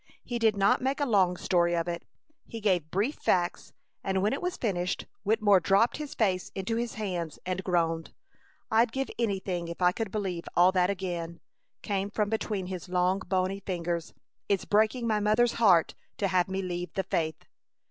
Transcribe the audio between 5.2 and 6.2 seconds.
Wittemore dropped his